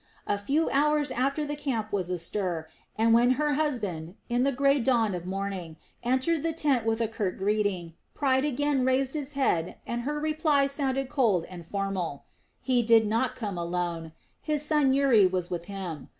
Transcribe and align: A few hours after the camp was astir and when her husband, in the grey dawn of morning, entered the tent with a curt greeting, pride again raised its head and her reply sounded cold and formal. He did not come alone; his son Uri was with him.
A 0.25 0.39
few 0.39 0.67
hours 0.71 1.11
after 1.11 1.45
the 1.45 1.55
camp 1.55 1.93
was 1.93 2.09
astir 2.09 2.67
and 2.97 3.13
when 3.13 3.33
her 3.37 3.53
husband, 3.53 4.15
in 4.29 4.41
the 4.41 4.51
grey 4.51 4.79
dawn 4.79 5.13
of 5.13 5.27
morning, 5.27 5.75
entered 6.01 6.41
the 6.41 6.53
tent 6.53 6.87
with 6.87 7.01
a 7.01 7.07
curt 7.07 7.37
greeting, 7.37 7.93
pride 8.15 8.43
again 8.43 8.83
raised 8.83 9.15
its 9.15 9.33
head 9.33 9.77
and 9.85 10.01
her 10.01 10.19
reply 10.19 10.65
sounded 10.65 11.07
cold 11.07 11.45
and 11.51 11.67
formal. 11.67 12.23
He 12.63 12.81
did 12.81 13.05
not 13.05 13.35
come 13.35 13.59
alone; 13.59 14.13
his 14.41 14.65
son 14.65 14.91
Uri 14.91 15.27
was 15.27 15.51
with 15.51 15.65
him. 15.65 16.09